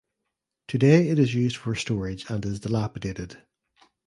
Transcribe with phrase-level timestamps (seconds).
[0.67, 3.37] Today it is used for storage and is dilapidated.